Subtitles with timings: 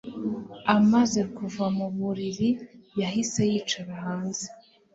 [0.75, 2.49] amaze kuva mu buriri
[2.99, 4.45] yahise yicara hanze